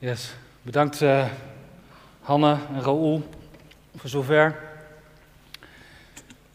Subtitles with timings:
[0.00, 0.34] Yes.
[0.62, 1.24] Bedankt uh,
[2.20, 3.28] Hanne en Raoul
[3.96, 4.56] voor zover.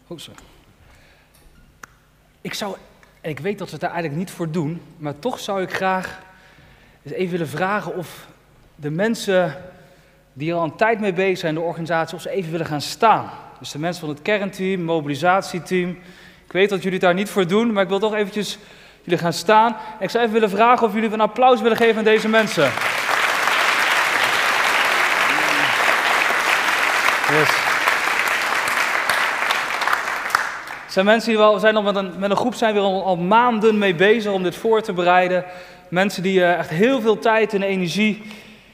[0.06, 0.18] Oh.
[2.40, 2.76] Ik zou,
[3.20, 5.74] en ik weet dat ze het daar eigenlijk niet voor doen, maar toch zou ik
[5.74, 6.20] graag
[7.02, 8.26] eens even willen vragen of
[8.74, 9.56] de mensen
[10.32, 12.80] die er al een tijd mee bezig zijn, de organisatie, of ze even willen gaan
[12.80, 13.30] staan.
[13.58, 15.90] Dus de mensen van het kernteam, mobilisatieteam.
[16.44, 18.58] Ik weet dat jullie daar niet voor doen, maar ik wil toch eventjes
[19.02, 19.76] jullie gaan staan.
[20.00, 22.72] Ik zou even willen vragen of jullie een applaus willen geven aan deze mensen.
[27.30, 27.48] Yes.
[30.82, 33.16] Het zijn mensen die wel, zijn al met, een, met een groep zijn weer al,
[33.16, 35.44] maanden mee bezig om dit voor te bereiden.
[35.88, 38.22] Mensen die uh, echt heel veel tijd en energie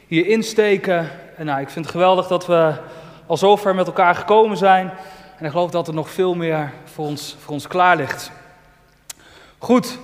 [0.06, 1.10] hier insteken.
[1.36, 2.72] En nou, ik vind het geweldig dat we
[3.26, 4.92] al zo ver met elkaar gekomen zijn.
[5.38, 8.30] En ik geloof dat er nog veel meer voor ons, voor ons klaar ligt.
[9.58, 9.98] Goed,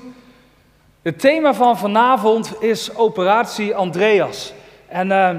[1.03, 4.53] het thema van vanavond is Operatie Andreas.
[4.89, 5.31] En uh,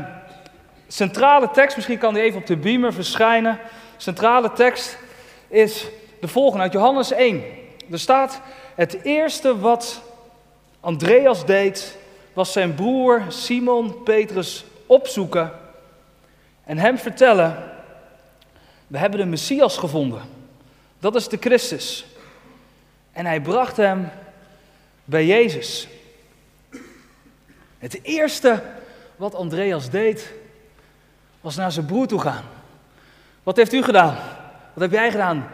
[0.88, 3.60] centrale tekst, misschien kan die even op de beamer verschijnen.
[3.98, 4.98] Centrale tekst
[5.48, 5.88] is
[6.20, 7.44] de volgende uit Johannes 1.
[7.92, 8.42] Er staat:
[8.76, 10.02] Het eerste wat
[10.80, 11.98] Andreas deed,
[12.34, 15.52] was zijn broer Simon Petrus opzoeken
[16.64, 17.64] en hem vertellen:
[18.88, 20.22] We hebben de Messias gevonden.
[21.00, 22.06] Dat is de Christus.
[23.12, 24.10] En hij bracht hem
[25.04, 25.88] bij Jezus.
[27.78, 28.64] Het eerste
[29.16, 30.34] wat Andreas deed,
[31.42, 32.44] was naar zijn broer toe gaan.
[33.44, 34.16] Wat heeft u gedaan?
[34.74, 35.48] Wat heb jij gedaan?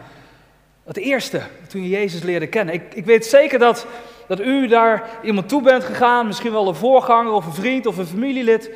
[0.84, 2.74] Het eerste, toen je Jezus leerde kennen.
[2.74, 3.86] Ik, ik weet zeker dat,
[4.26, 7.96] dat u daar iemand toe bent gegaan, misschien wel een voorganger of een vriend of
[7.96, 8.70] een familielid.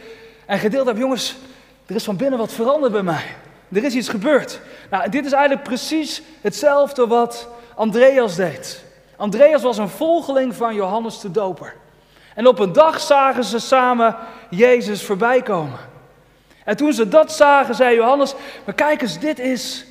[0.47, 1.37] En gedeeld hebt, jongens,
[1.87, 3.25] er is van binnen wat veranderd bij mij.
[3.73, 4.61] Er is iets gebeurd.
[4.91, 8.85] Nou, dit is eigenlijk precies hetzelfde wat Andreas deed.
[9.17, 11.75] Andreas was een volgeling van Johannes de Doper.
[12.35, 14.17] En op een dag zagen ze samen
[14.51, 15.79] Jezus voorbij komen.
[16.65, 18.35] En toen ze dat zagen, zei Johannes:
[18.65, 19.85] Maar kijk eens, dit is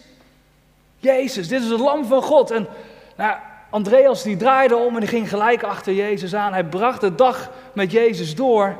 [1.07, 2.51] Jezus, dit is het Lam van God.
[2.51, 2.67] En
[3.15, 3.35] nou,
[3.69, 6.53] Andreas die draaide om en ging gelijk achter Jezus aan.
[6.53, 8.77] Hij bracht de dag met Jezus door.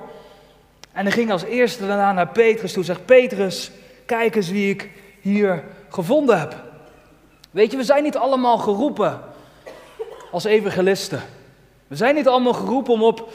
[0.92, 2.84] En hij ging als eerste daarna naar Petrus toe.
[2.84, 3.72] Zegt: Petrus,
[4.06, 4.90] kijk eens wie ik
[5.22, 6.56] hier gevonden heb.
[7.52, 9.22] Weet je, we zijn niet allemaal geroepen
[10.32, 11.22] als evangelisten.
[11.88, 13.30] We zijn niet allemaal geroepen om op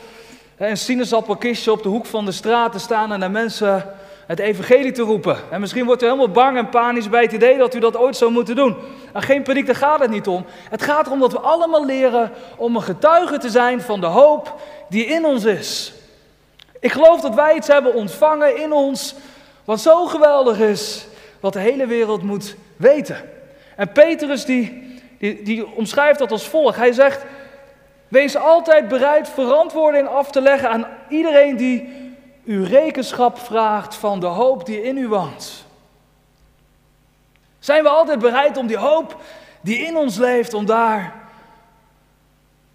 [0.56, 3.94] een sinaasappelkistje op de hoek van de straat te staan en naar mensen
[4.32, 5.36] het evangelie te roepen.
[5.50, 8.16] En misschien wordt u helemaal bang en panisch bij het idee dat u dat ooit
[8.16, 8.76] zou moeten doen.
[9.12, 10.44] En geen paniek, daar gaat het niet om.
[10.70, 14.60] Het gaat erom dat we allemaal leren om een getuige te zijn van de hoop
[14.88, 15.92] die in ons is.
[16.80, 19.14] Ik geloof dat wij iets hebben ontvangen in ons
[19.64, 21.06] wat zo geweldig is,
[21.40, 23.16] wat de hele wereld moet weten.
[23.76, 26.76] En Petrus die, die, die omschrijft dat als volgt.
[26.76, 27.24] Hij zegt,
[28.08, 32.01] wees altijd bereid verantwoording af te leggen aan iedereen die
[32.44, 35.64] u rekenschap vraagt van de hoop die in u woont?
[37.58, 39.16] Zijn we altijd bereid om die hoop
[39.60, 41.14] die in ons leeft, om daar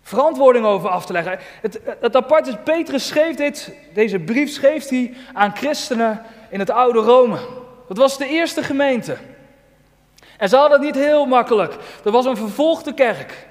[0.02, 1.40] verantwoording over af te leggen?
[1.62, 6.70] Het, het apart is, Petrus schreef dit, deze brief schreef hij aan christenen in het
[6.70, 7.40] oude Rome.
[7.88, 9.18] Dat was de eerste gemeente.
[10.38, 11.76] En ze hadden het niet heel makkelijk.
[12.04, 13.48] Er was een vervolgde kerk.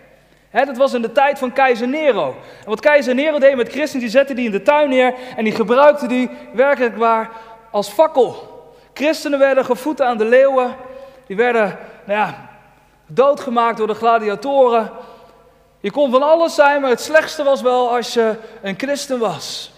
[0.50, 2.36] He, dat was in de tijd van keizer Nero.
[2.60, 5.44] En wat keizer Nero deed met christen, die zette die in de tuin neer en
[5.44, 7.30] die gebruikte die werkelijk waar
[7.70, 8.54] als fakkel.
[8.94, 10.76] Christenen werden gevoed aan de leeuwen,
[11.26, 12.48] die werden nou ja,
[13.06, 14.90] doodgemaakt door de gladiatoren.
[15.80, 19.72] Je kon van alles zijn, maar het slechtste was wel als je een christen was.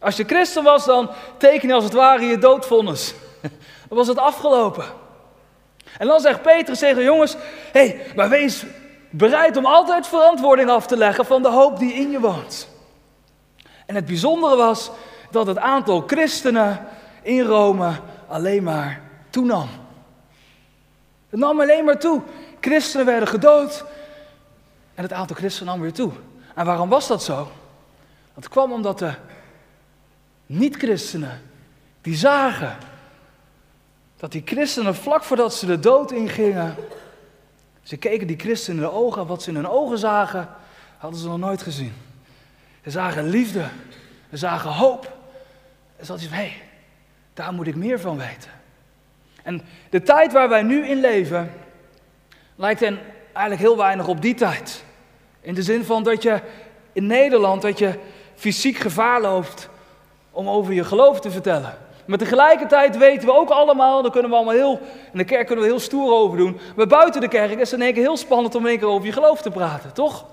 [0.00, 3.14] Als je christen was, dan teken je als het ware je doodvonnis.
[3.88, 4.84] Dan was het afgelopen.
[5.98, 7.34] En dan zegt Petrus tegen jongens,
[7.72, 8.64] hé, hey, maar wees
[9.16, 12.68] Bereid om altijd verantwoording af te leggen van de hoop die in je woont.
[13.86, 14.90] En het bijzondere was
[15.30, 16.86] dat het aantal christenen
[17.22, 17.92] in Rome
[18.28, 19.68] alleen maar toenam.
[21.28, 22.22] Het nam alleen maar toe.
[22.60, 23.84] Christenen werden gedood
[24.94, 26.12] en het aantal christenen nam weer toe.
[26.54, 27.48] En waarom was dat zo?
[28.34, 29.12] Dat kwam omdat de
[30.46, 31.42] niet-christenen,
[32.00, 32.76] die zagen
[34.16, 36.76] dat die christenen vlak voordat ze de dood ingingen,
[37.84, 40.48] ze keken die christenen in de ogen, wat ze in hun ogen zagen,
[40.98, 41.92] hadden ze nog nooit gezien.
[42.82, 43.68] Ze zagen liefde,
[44.30, 45.12] ze zagen hoop.
[45.96, 46.62] En ze hadden van, hé, hey,
[47.34, 48.50] daar moet ik meer van weten.
[49.42, 51.52] En de tijd waar wij nu in leven,
[52.56, 52.98] lijkt hen
[53.32, 54.84] eigenlijk heel weinig op die tijd.
[55.40, 56.40] In de zin van dat je
[56.92, 57.98] in Nederland, dat je
[58.34, 59.68] fysiek gevaar loopt
[60.30, 61.78] om over je geloof te vertellen.
[62.04, 64.80] Maar tegelijkertijd weten we ook allemaal, daar kunnen we allemaal heel,
[65.12, 66.58] in de kerk kunnen we heel stoer over doen.
[66.76, 68.88] Maar buiten de kerk is het in één keer heel spannend om in één keer
[68.88, 70.24] over je geloof te praten, toch?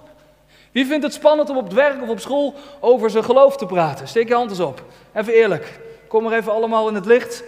[0.71, 3.65] Wie vindt het spannend om op het werk of op school over zijn geloof te
[3.65, 4.07] praten?
[4.07, 4.83] Steek je hand eens op.
[5.13, 5.79] Even eerlijk.
[6.07, 7.43] Kom maar even allemaal in het licht.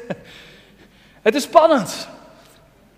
[1.21, 2.07] Het is spannend.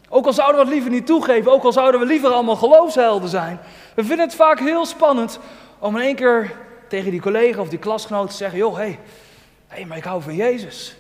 [0.10, 3.30] Ook al zouden we het liever niet toegeven, ook al zouden we liever allemaal geloofshelden
[3.30, 3.60] zijn.
[3.95, 5.39] We vinden het vaak heel spannend
[5.80, 6.51] om in één keer
[6.88, 9.00] tegen die collega of die klasgenoot te zeggen: joh, hé, hey,
[9.68, 10.95] hey, maar ik hou van Jezus.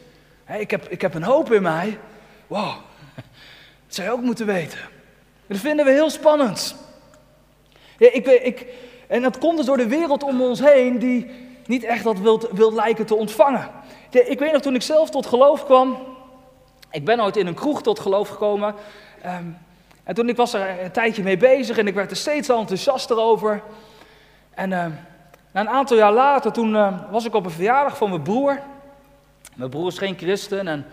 [0.47, 1.99] Ik, heb, ik heb een hoop in mij.
[2.47, 2.73] Wow,
[3.85, 4.79] dat zou je ook moeten weten.
[5.47, 6.75] Dat vinden we heel spannend.
[7.97, 8.65] Ja, ik, ik,
[9.07, 11.31] en dat komt dus door de wereld om ons heen die
[11.65, 13.69] niet echt dat wil, wil lijken te ontvangen.
[14.09, 15.97] ik weet nog toen ik zelf tot geloof kwam.
[16.91, 18.75] Ik ben ooit in een kroeg tot geloof gekomen.
[19.21, 19.45] Ehm,
[20.03, 23.17] en toen ik was er een tijdje mee bezig en ik werd er steeds enthousiaster
[23.17, 23.61] over.
[24.53, 24.91] En na
[25.51, 28.59] een aantal jaar later, toen ehm, was ik op een verjaardag van mijn broer.
[29.55, 30.85] Mijn broer is geen christen en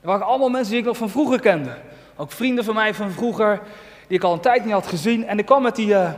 [0.00, 1.76] er waren allemaal mensen die ik nog van vroeger kende.
[2.16, 3.60] Ook vrienden van mij van vroeger,
[4.08, 5.26] die ik al een tijd niet had gezien.
[5.26, 6.10] En ik kwam met die, uh,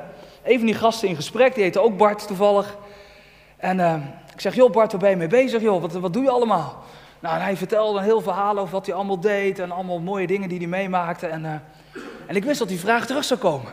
[0.44, 2.76] een van die gasten in gesprek, die heette ook Bart toevallig.
[3.56, 3.80] En
[4.34, 5.80] ik zeg, joh Bart, waar ben je mee bezig joh?
[5.80, 6.84] Wat, wat doe je allemaal?
[7.20, 10.48] Nou, hij vertelde een heel verhaal over wat hij allemaal deed en allemaal mooie dingen
[10.48, 11.26] die hij meemaakte.
[11.26, 11.52] En, uh,
[12.26, 13.72] en ik wist dat die vraag terug zou komen.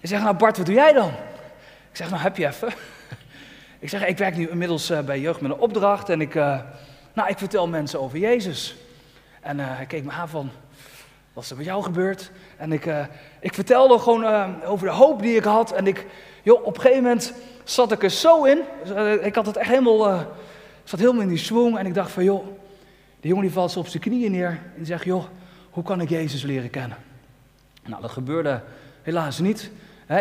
[0.00, 1.08] Ik zeg, nou Bart, wat doe jij dan?
[1.90, 2.68] Ik zeg, nou heb je even.
[3.78, 6.34] ik zeg, ik werk nu inmiddels bij Jeugd met een opdracht en ik,
[7.12, 8.76] nou, ik vertel mensen over Jezus.
[9.40, 10.50] En hij keek me aan van,
[11.32, 12.30] wat is er met jou gebeurd?
[12.56, 12.90] En ik,
[13.40, 15.72] ik vertelde gewoon over de hoop die ik had.
[15.72, 16.06] En ik,
[16.42, 17.32] joh, op een gegeven moment
[17.64, 18.58] zat ik er zo in.
[19.22, 20.26] ik had het echt helemaal
[20.84, 22.46] zat helemaal in die swing en ik dacht van joh,
[23.20, 25.24] de jongen die valt op zijn knieën neer en die zegt joh,
[25.70, 26.96] hoe kan ik Jezus leren kennen?
[27.84, 28.62] Nou, dat gebeurde
[29.02, 29.70] helaas niet.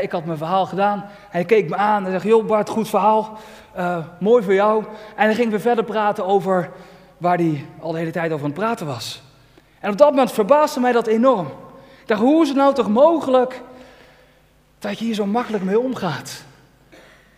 [0.01, 1.05] ik had mijn verhaal gedaan.
[1.29, 3.39] Hij keek me aan en zei: Joh, Bart, goed verhaal.
[3.77, 4.83] Uh, mooi voor jou.
[5.15, 6.71] En dan ging we verder praten over
[7.17, 9.21] waar hij al de hele tijd over aan het praten was.
[9.79, 11.47] En op dat moment verbaasde mij dat enorm.
[12.01, 13.61] Ik dacht: Hoe is het nou toch mogelijk
[14.79, 16.43] dat je hier zo makkelijk mee omgaat?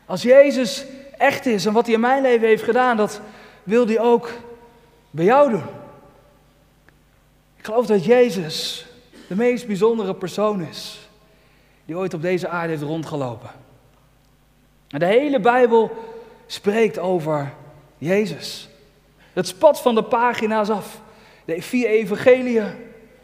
[0.06, 0.85] Als Jezus
[1.18, 3.21] echt is en wat hij in mijn leven heeft gedaan, dat
[3.63, 4.30] wil hij ook
[5.09, 5.63] bij jou doen.
[7.57, 8.85] Ik geloof dat Jezus
[9.27, 11.09] de meest bijzondere persoon is
[11.85, 13.50] die ooit op deze aarde heeft rondgelopen.
[14.89, 15.91] En de hele Bijbel
[16.45, 17.54] spreekt over
[17.98, 18.69] Jezus.
[19.34, 21.01] Het spat van de pagina's af.
[21.45, 22.74] De vier evangeliën,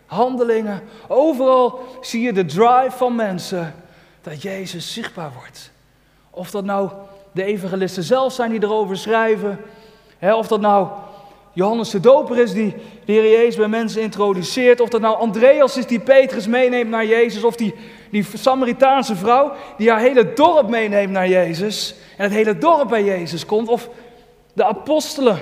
[0.05, 0.81] handelingen.
[1.07, 3.75] Overal zie je de drive van mensen
[4.21, 5.71] dat Jezus zichtbaar wordt.
[6.29, 6.89] Of dat nou
[7.31, 9.59] de evangelisten zelf zijn die erover schrijven.
[10.21, 10.87] of dat nou
[11.53, 12.75] Johannes de Doper is die
[13.05, 14.79] de Heer Jezus bij mensen introduceert.
[14.79, 17.43] Of dat nou Andreas is die Petrus meeneemt naar Jezus.
[17.43, 17.75] Of die,
[18.11, 21.95] die Samaritaanse vrouw die haar hele dorp meeneemt naar Jezus.
[22.17, 23.67] En het hele dorp bij Jezus komt.
[23.67, 23.89] Of
[24.53, 25.39] de apostelen.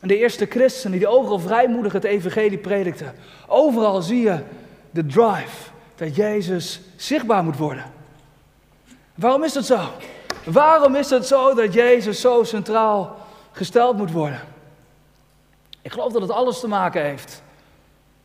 [0.00, 3.14] De eerste christenen die overal vrijmoedig het evangelie predikten.
[3.46, 4.38] Overal zie je
[4.90, 7.84] de drive dat Jezus zichtbaar moet worden.
[9.14, 9.78] Waarom is dat zo?
[10.44, 13.16] Waarom is het zo dat Jezus zo centraal
[13.52, 14.40] gesteld moet worden?
[15.82, 17.42] Ik geloof dat het alles te maken heeft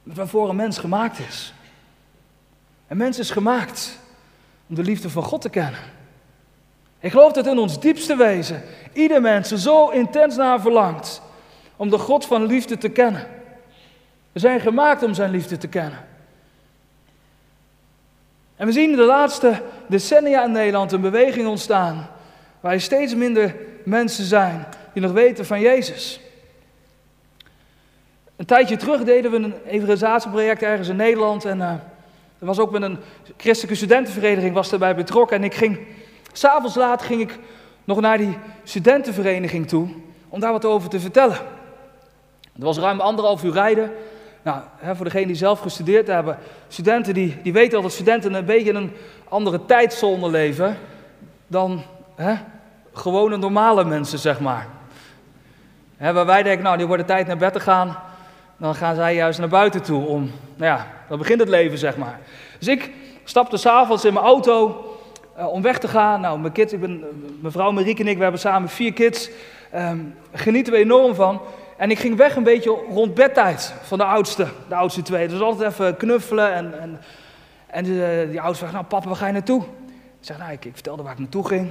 [0.04, 1.54] met waarvoor een mens gemaakt is.
[2.88, 4.00] Een mens is gemaakt
[4.70, 5.80] om de liefde van God te kennen.
[7.00, 8.64] Ik geloof dat in ons diepste wezen
[8.94, 11.22] ieder mens er zo intens naar verlangt
[11.76, 13.28] om de God van liefde te kennen.
[14.32, 16.00] We zijn gemaakt om zijn liefde te kennen.
[18.56, 22.08] En we zien in de laatste decennia in Nederland een beweging ontstaan.
[22.60, 23.56] Waar steeds minder
[23.86, 26.20] mensen zijn die nog weten van Jezus.
[28.36, 31.46] Een tijdje terug deden we een evangelisatieproject ergens in Nederland.
[31.46, 31.70] En uh,
[32.40, 32.98] er was ook met een
[33.38, 35.38] christelijke studentenvereniging was daarbij betrokken.
[35.38, 35.80] En ik ging,
[36.34, 37.40] s'avonds laat ging ik
[37.84, 39.88] nog naar die studentenvereniging toe
[40.30, 41.38] om daar wat over te vertellen.
[42.54, 43.92] Het was ruim anderhalf uur rijden.
[44.42, 46.38] Nou, hè, voor degenen die zelf gestudeerd hebben,
[46.68, 48.92] studenten die, die weten al dat studenten een beetje in een
[49.30, 50.78] andere tijdzone leven
[51.48, 51.84] dan
[52.16, 52.36] hè,
[52.94, 54.68] gewone normale mensen, zeg maar.
[55.98, 57.98] Waar wij denken, nou, die worden tijd naar bed te gaan,
[58.58, 61.98] dan gaan zij juist naar buiten toe om, nou ja, dan begint het leven, zeg
[61.98, 62.20] maar.
[62.60, 62.92] Dus ik
[63.24, 64.86] stapte s'avonds in mijn auto
[65.38, 66.22] uh, om weg te gaan.
[66.22, 67.04] Nou, mijn kids, ik ben,
[67.42, 69.30] mijn vrouw Marieke en ik, we hebben samen vier kids.
[69.76, 71.42] Um, genieten we enorm van.
[71.78, 75.28] En ik ging weg een beetje rond bedtijd van de oudste, de oudste twee.
[75.28, 76.54] Dus altijd even knuffelen.
[76.54, 77.00] En, en,
[77.68, 79.62] en die, die oudste vraagt, nou papa, waar ga je naartoe?
[80.20, 81.70] Ik zeg, nou, ik, ik vertelde waar ik naartoe ging.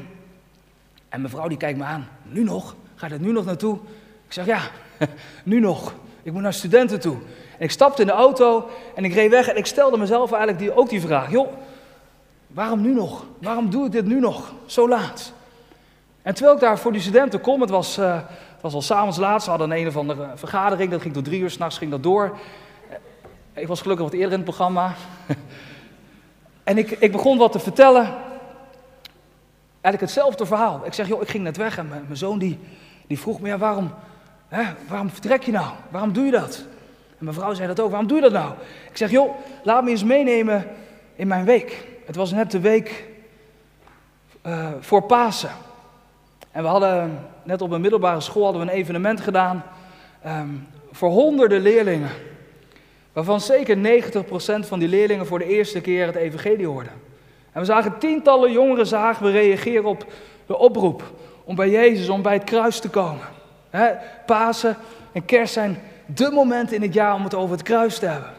[1.09, 2.75] En mijn vrouw die kijkt me aan, nu nog?
[2.95, 3.79] Ga je nu nog naartoe?
[4.26, 4.61] Ik zeg, ja,
[5.45, 5.95] nu nog.
[6.25, 7.16] Ik moet naar studenten toe.
[7.59, 10.59] En ik stapte in de auto en ik reed weg en ik stelde mezelf eigenlijk
[10.61, 11.31] die, ook die vraag.
[11.31, 11.52] Joh,
[12.47, 13.25] waarom nu nog?
[13.38, 14.52] Waarom doe ik dit nu nog?
[14.66, 15.33] Zo laat.
[16.23, 18.19] En terwijl ik daar voor die studenten kom, het was, uh,
[18.61, 21.50] was al s'avonds laat, ze hadden een, of andere vergadering, dat ging tot drie uur
[21.50, 22.37] s'nachts, ging dat door.
[23.52, 24.95] Ik was gelukkig wat eerder in het programma.
[26.64, 28.04] en ik, ik begon wat te vertellen.
[29.71, 30.81] eigenlijk hetzelfde verhaal.
[30.85, 32.59] Ik zeg, joh, ik ging net weg en mijn, mijn zoon die,
[33.07, 33.90] die vroeg me, ja, waarom,
[34.49, 35.73] hè, waarom vertrek je nou?
[35.91, 36.65] Waarom doe je dat?
[37.19, 38.53] En mijn vrouw zei dat ook, waarom doe je dat nou?
[38.91, 40.67] Ik zeg, joh, laat me eens meenemen
[41.17, 41.87] in mijn week.
[42.07, 43.05] Het was net de week
[44.47, 45.51] uh, voor Pasen.
[46.51, 49.63] En we hadden net op een middelbare school hadden we een evenement gedaan
[50.27, 52.11] um, voor honderden leerlingen.
[53.13, 56.93] Waarvan zeker 90% van die leerlingen voor de eerste keer het evangelie hoorden.
[57.53, 60.07] En we zagen tientallen jongeren zagen we reageren op
[60.47, 61.03] de oproep
[61.45, 63.27] om bij Jezus, om bij het kruis te komen.
[64.26, 64.76] Pasen
[65.12, 68.31] en kerst zijn de momenten in het jaar om het over het kruis te hebben.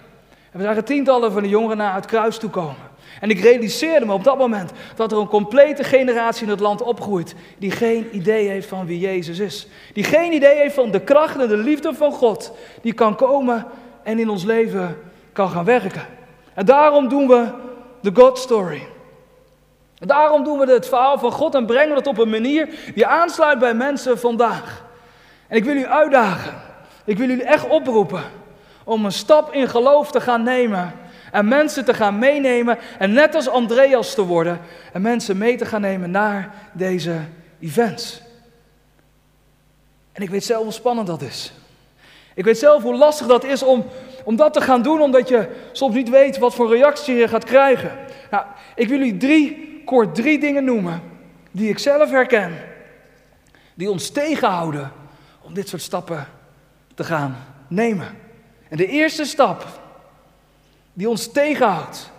[0.52, 2.94] En we zagen tientallen van de jongeren naar het kruis toe komen.
[3.20, 6.82] En ik realiseerde me op dat moment dat er een complete generatie in het land
[6.82, 9.68] opgroeit die geen idee heeft van wie Jezus is.
[9.94, 12.52] Die geen idee heeft van de kracht en de liefde van God
[12.82, 13.66] die kan komen
[14.04, 14.98] en in ons leven
[15.34, 16.06] kan gaan werken.
[16.54, 17.48] En daarom doen we
[18.02, 18.88] de God Story.
[20.00, 23.06] En daarom doen we het verhaal van God en brengen het op een manier die
[23.06, 24.84] aansluit bij mensen vandaag.
[25.48, 26.54] En ik wil u uitdagen.
[27.06, 28.24] Ik wil jullie echt oproepen
[28.84, 30.94] om een stap in geloof te gaan nemen
[31.32, 34.60] en mensen te gaan meenemen en net als Andreas te worden
[34.94, 37.20] en mensen mee te gaan nemen naar deze
[37.60, 38.22] events.
[40.12, 41.54] En ik weet zelf hoe spannend dat is.
[42.34, 43.86] Ik weet zelf hoe lastig dat is om,
[44.24, 47.44] om dat te gaan doen, omdat je soms niet weet wat voor reactie je gaat
[47.44, 47.92] krijgen.
[48.32, 51.02] Nou, ik wil jullie drie, kort drie dingen noemen
[51.52, 52.54] die ik zelf herken,
[53.74, 54.92] die ons tegenhouden
[55.46, 56.28] om dit soort stappen
[56.94, 57.38] te gaan
[57.68, 58.08] nemen.
[58.70, 59.66] En de eerste stap
[60.94, 62.12] die ons tegenhoudt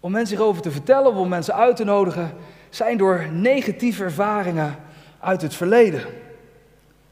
[0.00, 2.36] om mensen hierover te vertellen, om mensen uit te nodigen,
[2.70, 4.76] zijn door negatieve ervaringen
[5.20, 6.00] uit het verleden.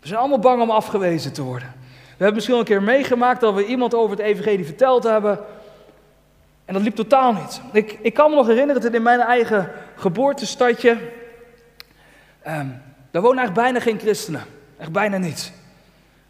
[0.01, 1.75] We zijn allemaal bang om afgewezen te worden.
[2.07, 5.39] We hebben misschien een keer meegemaakt dat we iemand over het evangelie verteld hebben.
[6.65, 7.61] En dat liep totaal niet.
[7.73, 10.99] Ik, ik kan me nog herinneren dat in mijn eigen geboortestadje.
[12.47, 14.45] Um, daar wonen eigenlijk bijna geen christenen.
[14.79, 15.53] Echt bijna niet.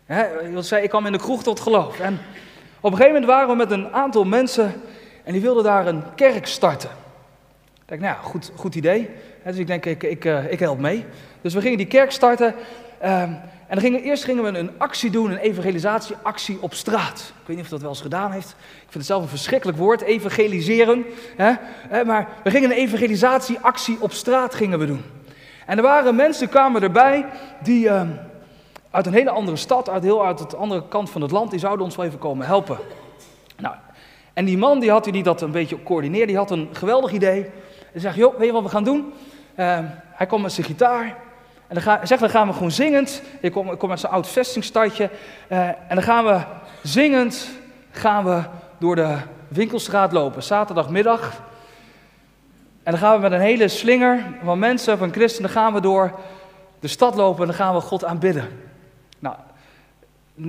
[0.05, 2.01] He, zei, ik kwam in de kroeg tot geloof.
[2.01, 2.19] En
[2.81, 4.73] op een gegeven moment waren we met een aantal mensen
[5.25, 6.91] en die wilden daar een kerk starten.
[7.75, 9.11] Ik denk, nou ja, goed, goed idee.
[9.45, 11.05] Dus ik denk, ik, ik, eh, ik help mee.
[11.41, 12.55] Dus we gingen die kerk starten.
[13.01, 13.33] Ehm,
[13.67, 17.33] en dan gingen, eerst gingen we een actie doen, een evangelisatieactie op straat.
[17.41, 18.49] Ik weet niet of dat wel eens gedaan heeft.
[18.59, 21.05] Ik vind het zelf een verschrikkelijk woord, evangeliseren.
[22.07, 25.03] Maar we gingen een evangelisatieactie op straat gingen we doen.
[25.67, 27.27] En er waren mensen, kwamen erbij,
[27.63, 28.03] die uh,
[28.91, 31.61] uit een hele andere stad, uit heel uit de andere kant van het land, die
[31.61, 32.79] zouden ons wel even komen helpen.
[33.57, 33.75] Nou,
[34.33, 37.51] en die man die had die dat een beetje coördineerde, die had een geweldig idee.
[37.93, 39.13] Hij zegt, joh, weet je wat we gaan doen?
[39.57, 39.79] Uh,
[40.11, 41.05] hij komt met zijn gitaar.
[41.69, 43.23] En dan, ga, zegt, dan gaan we gewoon zingend.
[43.41, 45.11] Ik kom, ik kom met zo'n oud vestingstadje.
[45.49, 46.41] Uh, en dan gaan we
[46.83, 47.49] zingend
[47.91, 48.43] gaan we
[48.79, 49.17] door de
[49.49, 50.43] winkelstraat lopen.
[50.43, 51.43] Zaterdagmiddag.
[52.83, 56.19] En dan gaan we met een hele slinger van mensen, van christenen, gaan we door
[56.81, 58.49] de stad lopen en dan gaan we God aanbidden.
[59.19, 59.37] Nou,
[60.41, 60.45] 98%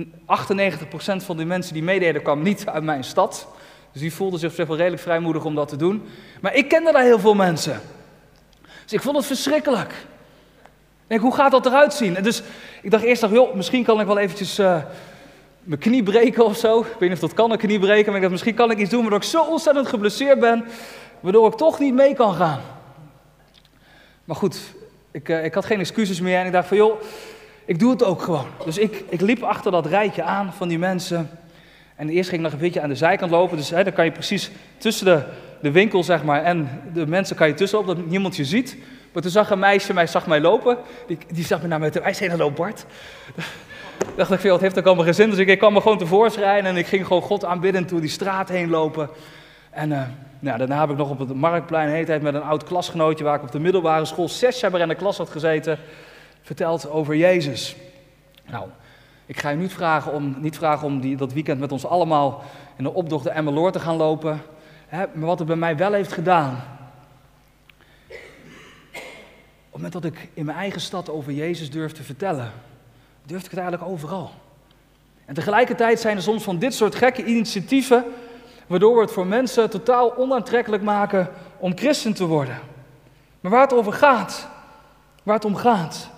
[1.16, 3.48] van die mensen die meededen kwam niet uit mijn stad.
[3.92, 6.02] Dus die voelden zich wel redelijk vrijmoedig om dat te doen.
[6.40, 7.80] Maar ik kende daar heel veel mensen.
[8.82, 9.90] Dus ik vond het verschrikkelijk.
[9.90, 12.16] Ik denk, hoe gaat dat eruit zien?
[12.16, 12.42] En dus
[12.82, 14.82] ik dacht eerst, joh, misschien kan ik wel eventjes uh,
[15.62, 16.80] mijn knie breken of zo.
[16.80, 18.06] Ik weet niet of dat kan, een knie breken.
[18.06, 20.64] Maar ik dacht, misschien kan ik iets doen waardoor ik zo ontzettend geblesseerd ben.
[21.24, 22.60] Waardoor ik toch niet mee kan gaan.
[24.24, 24.60] Maar goed,
[25.10, 26.38] ik, uh, ik had geen excuses meer.
[26.38, 27.00] En ik dacht van, joh,
[27.64, 28.46] ik doe het ook gewoon.
[28.64, 31.30] Dus ik, ik liep achter dat rijtje aan van die mensen.
[31.96, 33.56] En eerst ging ik nog een beetje aan de zijkant lopen.
[33.56, 35.22] Dus hè, dan kan je precies tussen de,
[35.60, 38.76] de winkel zeg maar, en de mensen kan je tussenop, dat niemand je ziet.
[39.12, 40.78] Maar toen zag een meisje mij, zag mij lopen.
[41.06, 42.02] Die, die zag me naar mij toe.
[42.02, 42.86] Hij zei, hallo Bart.
[44.16, 45.30] dacht ik, het heeft ook allemaal geen zin.
[45.30, 48.10] Dus ik, ik kwam me gewoon tevoorschijn en ik ging gewoon God aanbidden door die
[48.10, 49.10] straat heen lopen.
[49.74, 50.02] En uh,
[50.38, 53.24] nou, daarna heb ik nog op het Marktplein een hele met een oud klasgenootje...
[53.24, 55.78] waar ik op de middelbare school zes jaar in de klas had gezeten...
[56.42, 57.76] verteld over Jezus.
[58.46, 58.68] Nou,
[59.26, 62.42] ik ga je niet vragen om, niet vragen om die, dat weekend met ons allemaal...
[62.76, 64.42] in de optocht de Emmeloor te gaan lopen.
[64.86, 66.62] Hè, maar wat het bij mij wel heeft gedaan...
[69.74, 72.52] Op het moment dat ik in mijn eigen stad over Jezus durf te vertellen,
[73.22, 74.30] durf ik het eigenlijk overal.
[75.24, 78.04] En tegelijkertijd zijn er soms van dit soort gekke initiatieven,
[78.66, 81.28] waardoor we het voor mensen totaal onaantrekkelijk maken
[81.58, 82.58] om christen te worden.
[83.40, 84.48] Maar waar het over gaat,
[85.22, 86.08] waar het om gaat,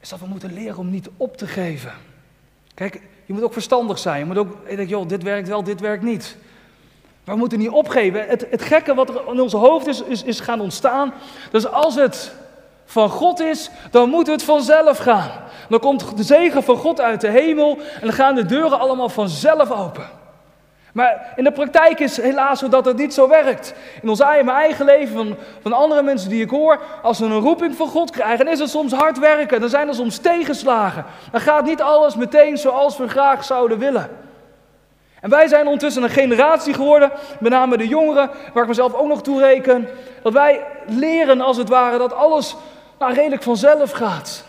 [0.00, 1.92] is dat we moeten leren om niet op te geven.
[2.74, 4.18] Kijk, je moet ook verstandig zijn.
[4.18, 6.36] Je moet ook denken, joh, dit werkt wel, dit werkt niet.
[7.24, 8.28] We moeten niet opgeven.
[8.28, 11.12] Het, het gekke wat er in ons hoofd is, is, is gaan ontstaan.
[11.50, 12.34] Dus als het
[12.84, 15.30] van God is, dan moet het vanzelf gaan.
[15.68, 19.08] Dan komt de zegen van God uit de hemel en dan gaan de deuren allemaal
[19.08, 20.20] vanzelf open.
[20.92, 23.74] Maar in de praktijk is helaas zo dat het niet zo werkt.
[24.02, 27.38] In ons eigen, eigen leven, van, van andere mensen die ik hoor, als ze een
[27.38, 29.60] roeping van God krijgen, is het soms hard werken.
[29.60, 31.04] Dan zijn er soms tegenslagen.
[31.30, 34.10] Dan gaat niet alles meteen zoals we graag zouden willen.
[35.20, 39.08] En wij zijn ondertussen een generatie geworden, met name de jongeren, waar ik mezelf ook
[39.08, 39.88] nog toe reken,
[40.22, 42.56] dat wij leren als het ware dat alles
[42.98, 44.44] nou, redelijk vanzelf gaat.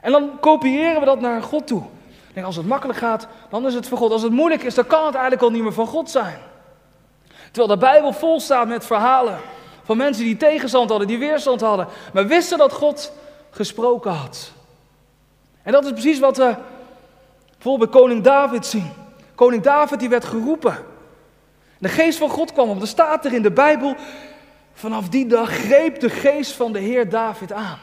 [0.00, 1.82] En dan kopiëren we dat naar God toe.
[2.44, 4.10] Als het makkelijk gaat, dan is het voor God.
[4.10, 6.38] Als het moeilijk is, dan kan het eigenlijk al niet meer van God zijn.
[7.52, 9.38] Terwijl de Bijbel vol staat met verhalen
[9.82, 13.12] van mensen die tegenstand hadden, die weerstand hadden, maar wisten dat God
[13.50, 14.52] gesproken had.
[15.62, 16.56] En dat is precies wat we
[17.52, 18.92] bijvoorbeeld bij koning David zien.
[19.34, 20.76] Koning David die werd geroepen.
[21.78, 22.80] De geest van God kwam op.
[22.80, 23.96] Er staat er in de Bijbel,
[24.72, 27.78] vanaf die dag greep de geest van de Heer David aan.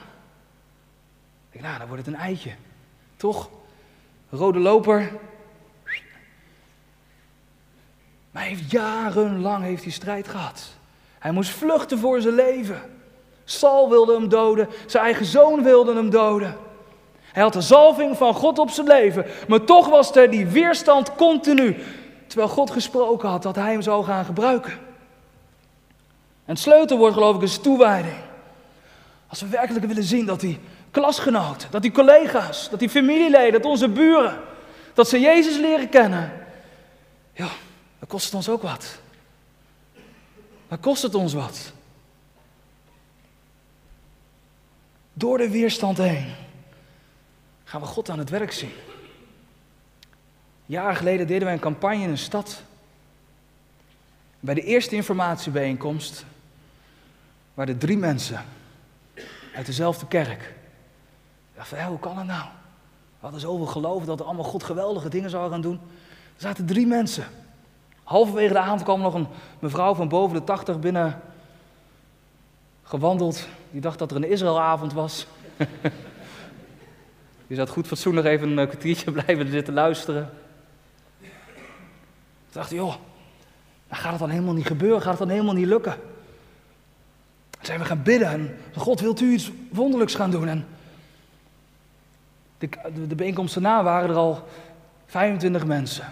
[1.51, 2.51] Ik denk, nou, dan wordt het een eitje.
[3.17, 3.49] Toch?
[4.35, 5.11] Rode loper.
[8.31, 10.67] Maar hij heeft jarenlang heeft hij strijd gehad.
[11.19, 12.81] Hij moest vluchten voor zijn leven.
[13.43, 16.57] Saul wilde hem doden, zijn eigen zoon wilde hem doden.
[17.31, 21.15] Hij had de zalving van God op zijn leven, maar toch was er die weerstand
[21.15, 21.77] continu.
[22.27, 24.71] Terwijl God gesproken had dat hij hem zou gaan gebruiken.
[26.45, 28.15] En het sleutelwoord geloof ik is toewijding.
[29.27, 30.59] Als we werkelijk willen zien dat die
[30.95, 34.41] klasgenoten, dat die collega's, dat die familieleden, dat onze buren,
[34.93, 36.31] dat ze Jezus leren kennen.
[37.33, 37.49] Ja,
[37.99, 38.99] dan kost het ons ook wat.
[40.67, 41.73] Dan kost het ons wat.
[45.13, 46.33] Door de weerstand heen
[47.63, 48.73] gaan we God aan het werk zien.
[50.65, 52.61] Jaren geleden deden wij een campagne in een stad.
[54.39, 56.25] Bij de eerste informatiebijeenkomst
[57.53, 58.45] waren er drie mensen
[59.55, 60.54] uit dezelfde kerk.
[61.55, 62.43] Dacht van, hoe kan dat nou?
[63.19, 65.79] We hadden zoveel geloof dat er allemaal God geweldige dingen zou gaan doen.
[66.35, 67.25] Er zaten drie mensen.
[68.03, 69.27] Halverwege de avond kwam nog een
[69.59, 71.21] mevrouw van boven de tachtig binnen
[72.83, 73.47] gewandeld.
[73.71, 75.27] Die dacht dat er een Israëlavond was.
[77.47, 80.29] Die zat goed fatsoenlijk even een kwartiertje blijven zitten luisteren.
[81.19, 81.29] Toen
[82.51, 82.93] dacht joh,
[83.89, 85.93] gaat het dan helemaal niet gebeuren, gaat het dan helemaal niet lukken.
[87.49, 90.47] Toen zijn we gaan bidden en God wilt u iets wonderlijks gaan doen.
[90.47, 90.65] En
[92.57, 92.69] de,
[93.07, 94.43] de bijeenkomst daarna waren er al
[95.05, 96.03] 25 mensen.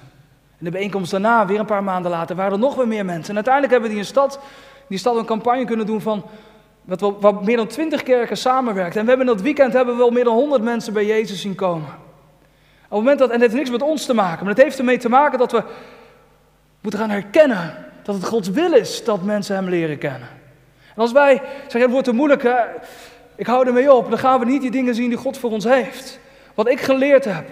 [0.60, 3.29] En de bijeenkomst daarna, weer een paar maanden later, waren er nog weer meer mensen.
[3.29, 4.39] En uiteindelijk hebben we die, in stad,
[4.88, 6.25] die stad een campagne kunnen doen van
[6.82, 8.95] wat, wat meer dan 20 kerken samenwerkt.
[8.95, 11.56] En we hebben dat weekend hebben we wel meer dan 100 mensen bij Jezus zien
[11.56, 11.88] komen.
[12.84, 14.77] Op het moment dat, en het heeft niks met ons te maken, maar het heeft
[14.77, 15.63] ermee te maken dat we
[16.82, 20.27] moeten gaan herkennen dat het Gods wil is dat mensen Hem leren kennen.
[20.95, 22.56] En als wij zeggen, het wordt te moeilijk, hè?
[23.36, 25.63] ik hou ermee op, dan gaan we niet die dingen zien die God voor ons
[25.63, 26.19] heeft.
[26.54, 27.50] Wat ik geleerd heb,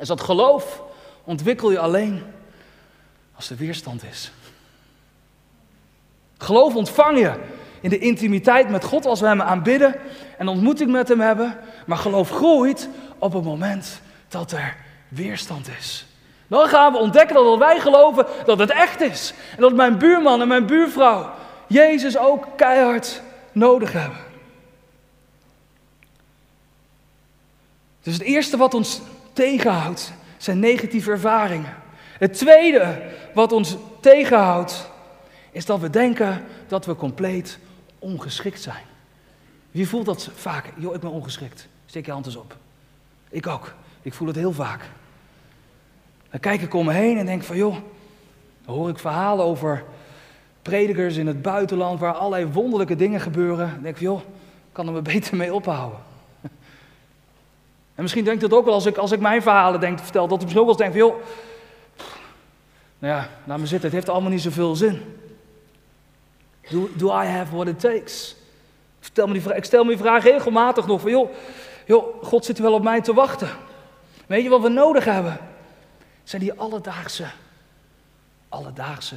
[0.00, 0.82] is dat geloof
[1.24, 2.22] ontwikkel je alleen
[3.34, 4.32] als er weerstand is.
[6.38, 7.32] Geloof ontvang je
[7.80, 9.94] in de intimiteit met God als we Hem aanbidden
[10.38, 11.58] en ontmoeting met Hem hebben.
[11.86, 14.76] Maar geloof groeit op het moment dat er
[15.08, 16.06] weerstand is.
[16.46, 19.34] Dan gaan we ontdekken dat wij geloven dat het echt is.
[19.56, 21.30] En dat mijn buurman en mijn buurvrouw
[21.66, 24.31] Jezus ook keihard nodig hebben.
[28.02, 29.00] Dus het eerste wat ons
[29.32, 31.74] tegenhoudt zijn negatieve ervaringen.
[32.18, 33.02] Het tweede
[33.34, 34.90] wat ons tegenhoudt
[35.52, 37.58] is dat we denken dat we compleet
[37.98, 38.84] ongeschikt zijn.
[39.70, 40.72] Wie voelt dat vaak?
[40.76, 41.68] Joh, ik ben ongeschikt.
[41.86, 42.56] Steek je hand eens op.
[43.28, 43.74] Ik ook.
[44.02, 44.80] Ik voel het heel vaak.
[46.30, 47.76] Dan kijk ik om me heen en denk van joh,
[48.64, 49.84] dan hoor ik verhalen over
[50.62, 53.70] predikers in het buitenland waar allerlei wonderlijke dingen gebeuren.
[53.70, 54.20] Dan denk ik van joh,
[54.72, 55.98] kan er me beter mee ophouden.
[58.02, 60.28] En misschien denkt het ook wel als ik, als ik mijn verhalen denk te vertellen,
[60.28, 61.22] dat ik misschien ook wel denk van joh,
[62.98, 65.02] nou ja, laat me zitten, het heeft allemaal niet zoveel zin.
[66.70, 68.36] Do, do I have what it takes?
[69.00, 71.30] Stel me die, ik stel me die vraag regelmatig nog van, joh,
[71.86, 73.48] joh, God zit wel op mij te wachten.
[74.26, 75.38] Weet je wat we nodig hebben?
[76.24, 77.26] Zijn die alledaagse,
[78.48, 79.16] alledaagse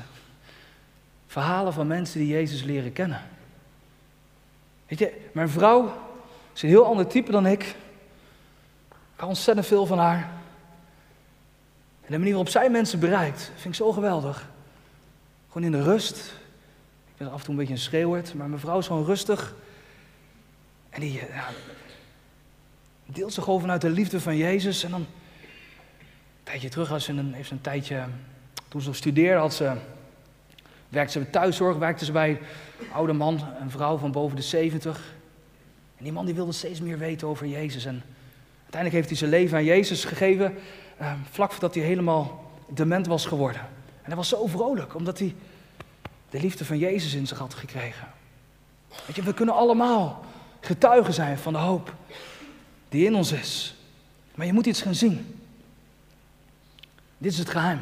[1.27, 3.21] verhalen van mensen die Jezus leren kennen.
[4.87, 5.93] Weet je, mijn vrouw
[6.53, 7.75] is een heel ander type dan ik.
[9.15, 10.31] Ik hou ontzettend veel van haar.
[12.01, 14.49] En de manier waarop zij mensen bereikt, vind ik zo geweldig.
[15.47, 16.17] Gewoon in de rust,
[17.07, 19.55] ik ben af en toe een beetje een schreeuwert, maar mijn vrouw is gewoon rustig.
[20.89, 21.47] En die eh,
[23.05, 24.83] deelt zich gewoon vanuit de liefde van Jezus.
[24.83, 25.07] En dan, een
[26.43, 28.03] tijdje terug, als ze een, heeft een tijdje,
[28.67, 29.73] toen ze nog studeerde, had ze,
[30.89, 32.29] werkte ze bij thuiszorg, werkte ze bij
[32.79, 35.13] een oude man, een vrouw van boven de 70.
[35.97, 37.85] En die man die wilde steeds meer weten over Jezus.
[37.85, 38.03] En
[38.75, 40.57] uiteindelijk heeft hij zijn leven aan Jezus gegeven,
[40.97, 43.61] eh, vlak voordat hij helemaal dement was geworden.
[43.61, 45.35] En hij was zo vrolijk, omdat hij
[46.29, 48.07] de liefde van Jezus in zich had gekregen.
[49.05, 50.25] Weet je, we kunnen allemaal
[50.59, 51.93] getuigen zijn van de hoop
[52.89, 53.75] die in ons is.
[54.35, 55.39] Maar je moet iets gaan zien.
[57.17, 57.81] Dit is het geheim.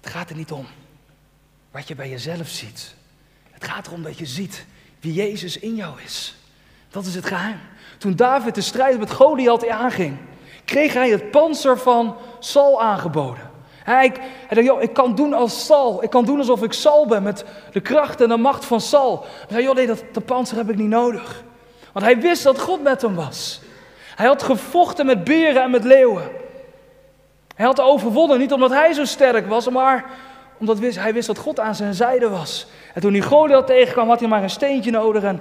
[0.00, 0.66] Het gaat er niet om
[1.70, 2.94] wat je bij jezelf ziet.
[3.50, 4.66] Het gaat erom dat je ziet
[5.00, 6.37] wie Jezus in jou is.
[6.90, 7.60] Dat is het geheim.
[7.98, 10.16] Toen David de strijd met Goliath aanging,
[10.64, 13.50] kreeg hij het panzer van Saul aangeboden.
[13.84, 14.12] Hij,
[14.48, 16.02] dacht, ik kan doen als Saul.
[16.02, 19.24] Ik kan doen alsof ik Saul ben met de kracht en de macht van Saul.
[19.24, 21.44] Hij zei, joh, nee, dat, dat panzer heb ik niet nodig.
[21.92, 23.60] Want hij wist dat God met hem was.
[24.16, 26.30] Hij had gevochten met beren en met leeuwen.
[27.54, 30.04] Hij had overwonnen, niet omdat hij zo sterk was, maar
[30.58, 32.66] omdat hij wist dat God aan zijn zijde was.
[32.94, 35.40] En toen hij Goliath tegenkwam, had hij maar een steentje nodig en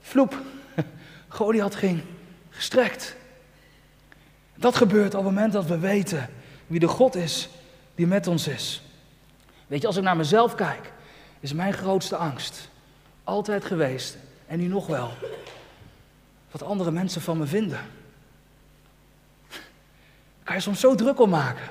[0.00, 0.34] vloep,
[1.38, 2.02] Goliath ging
[2.50, 3.16] gestrekt.
[4.54, 6.30] Dat gebeurt op het moment dat we weten
[6.66, 7.48] wie de God is
[7.94, 8.82] die met ons is.
[9.66, 10.92] Weet je, als ik naar mezelf kijk,
[11.40, 12.68] is mijn grootste angst
[13.24, 15.10] altijd geweest, en nu nog wel,
[16.50, 17.80] wat andere mensen van me vinden.
[20.44, 21.68] Kan je soms zo druk om maken.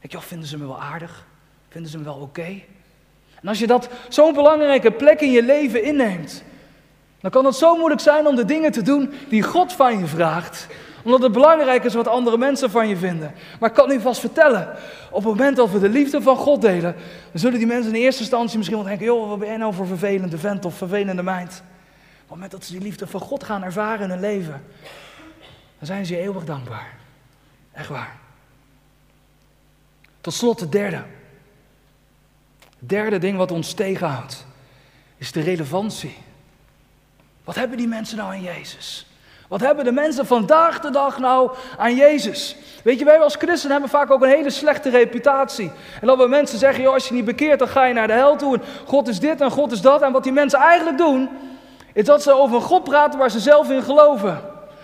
[0.00, 1.26] Ik joh, vinden ze me wel aardig?
[1.68, 2.62] Vinden ze me wel oké?
[3.40, 6.44] En als je dat zo'n belangrijke plek in je leven inneemt,
[7.20, 10.06] dan kan het zo moeilijk zijn om de dingen te doen die God van je
[10.06, 10.66] vraagt.
[11.04, 13.34] Omdat het belangrijk is wat andere mensen van je vinden.
[13.60, 14.68] Maar ik kan u vast vertellen,
[15.10, 16.94] op het moment dat we de liefde van God delen,
[17.30, 19.74] dan zullen die mensen in eerste instantie misschien wel denken, joh, wat ben jij nou
[19.74, 21.62] voor vervelende vent of vervelende meid?
[21.62, 24.62] Op het moment dat ze die liefde van God gaan ervaren in hun leven,
[25.78, 26.98] dan zijn ze je eeuwig dankbaar.
[27.72, 28.16] Echt waar.
[30.20, 31.02] Tot slot het derde.
[32.78, 34.46] Het derde ding wat ons tegenhoudt,
[35.16, 36.16] is de relevantie.
[37.44, 39.06] Wat hebben die mensen nou aan Jezus?
[39.48, 42.56] Wat hebben de mensen vandaag de dag nou aan Jezus?
[42.84, 45.70] Weet je, wij als christenen hebben vaak ook een hele slechte reputatie.
[46.00, 48.12] En dat we mensen zeggen, joh, als je niet bekeert, dan ga je naar de
[48.12, 48.56] hel toe.
[48.56, 50.02] En God is dit en God is dat.
[50.02, 51.28] En wat die mensen eigenlijk doen,
[51.92, 54.40] is dat ze over een God praten waar ze zelf in geloven.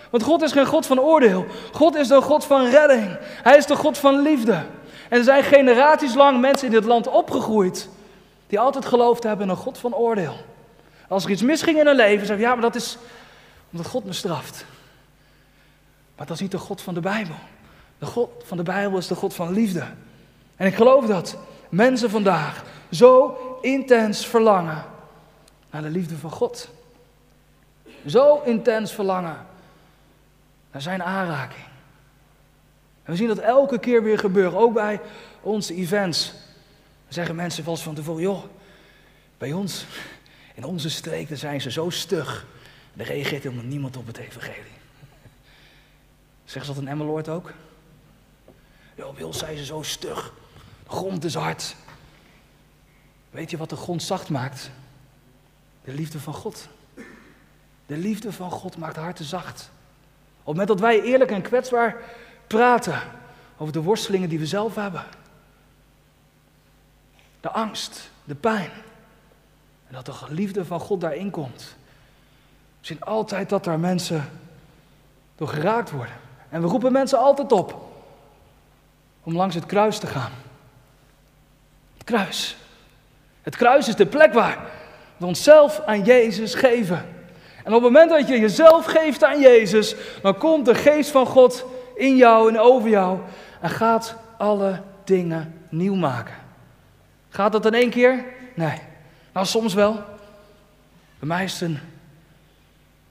[0.09, 1.45] Want God is geen God van oordeel.
[1.71, 3.17] God is de God van redding.
[3.21, 4.63] Hij is de God van liefde.
[5.09, 7.89] En er zijn generaties lang mensen in dit land opgegroeid
[8.47, 10.35] die altijd geloofd hebben in een God van oordeel.
[11.07, 12.97] Als er iets misging in hun leven, zeggen ja, maar dat is
[13.71, 14.65] omdat God me straft.
[16.15, 17.35] Maar dat is niet de God van de Bijbel.
[17.99, 19.85] De God van de Bijbel is de God van liefde.
[20.55, 21.37] En ik geloof dat
[21.69, 24.85] mensen vandaag zo intens verlangen
[25.71, 26.69] naar de liefde van God.
[28.05, 29.45] Zo intens verlangen
[30.71, 31.65] naar zijn aanraking.
[33.03, 35.01] En we zien dat elke keer weer gebeuren, ook bij
[35.41, 36.31] onze events.
[36.31, 38.43] Dan zeggen mensen eens van tevoren, joh,
[39.37, 39.85] bij ons,
[40.57, 42.45] in onze streek, zijn ze zo stug.
[42.95, 44.77] Er reageert helemaal niemand op het evangelie.
[46.45, 47.53] Zeggen ze dat in Emmeloord ook?
[48.95, 50.33] Joh, Wil zijn ze zo stug.
[50.83, 51.75] De grond is hard.
[53.29, 54.71] Weet je wat de grond zacht maakt?
[55.83, 56.67] De liefde van God.
[57.85, 59.61] De liefde van God maakt harten zacht.
[59.61, 62.01] Op het moment dat wij eerlijk en kwetsbaar
[62.47, 63.01] praten
[63.57, 65.05] over de worstelingen die we zelf hebben.
[67.41, 68.71] De angst, de pijn.
[69.87, 71.75] En dat de liefde van God daarin komt.
[72.79, 74.29] We zien altijd dat daar mensen
[75.35, 76.15] door geraakt worden.
[76.49, 77.85] En we roepen mensen altijd op
[79.23, 80.31] om langs het kruis te gaan.
[81.93, 82.57] Het kruis.
[83.41, 84.71] Het kruis is de plek waar
[85.17, 87.05] we onszelf aan Jezus geven.
[87.63, 91.25] En op het moment dat je jezelf geeft aan Jezus, dan komt de geest van
[91.25, 93.19] God in jou en over jou
[93.61, 96.33] en gaat alle dingen nieuw maken.
[97.29, 98.25] Gaat dat in één keer?
[98.55, 98.81] Nee.
[99.37, 99.93] Nou, soms wel.
[101.19, 101.79] Bij mij is het een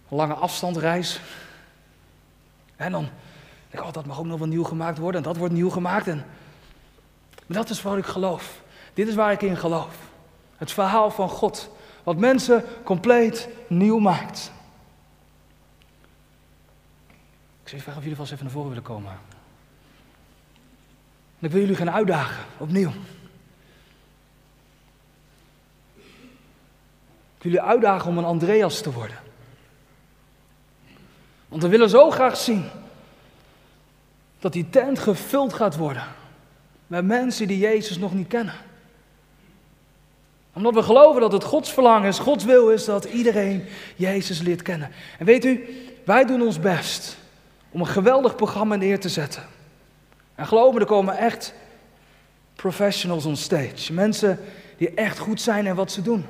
[0.09, 1.21] lange afstandreis.
[2.77, 3.09] En dan
[3.71, 5.21] denk ik, oh, dat mag ook nog wel nieuw gemaakt worden.
[5.21, 6.07] En dat wordt nieuw gemaakt.
[6.07, 6.25] En...
[7.47, 8.61] Dat is waar ik geloof.
[8.95, 9.97] Dit is waar ik in geloof.
[10.57, 11.71] Het verhaal van God.
[12.03, 14.53] Wat mensen compleet nieuw maakt.
[17.63, 19.11] Ik zou je vragen of jullie vast even naar voren willen komen.
[21.39, 22.93] En ik wil jullie gaan uitdagen, opnieuw.
[27.36, 29.17] Ik wil jullie uitdagen om een Andreas te worden.
[31.49, 32.65] Want we willen zo graag zien
[34.39, 36.05] dat die tent gevuld gaat worden
[36.87, 38.55] met mensen die Jezus nog niet kennen.
[40.53, 43.65] Omdat we geloven dat het Gods verlangen is, Gods wil is dat iedereen
[43.97, 44.91] Jezus leert kennen.
[45.19, 45.69] En weet u,
[46.05, 47.17] wij doen ons best
[47.71, 49.43] om een geweldig programma neer te zetten.
[50.35, 51.55] En geloof me, er komen echt
[52.55, 53.93] professionals on stage.
[53.93, 54.39] Mensen
[54.77, 56.27] die echt goed zijn in wat ze doen.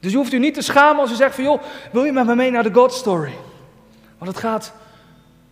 [0.00, 2.26] Dus je hoeft u niet te schamen als u zegt van joh, wil je met
[2.26, 3.34] me mee naar de God Story?
[4.18, 4.72] Want het gaat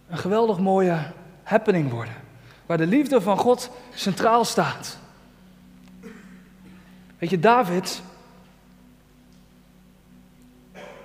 [0.09, 0.99] een geweldig mooie
[1.43, 2.15] happening worden.
[2.67, 4.99] waar de liefde van God centraal staat.
[7.19, 8.03] Weet je, David,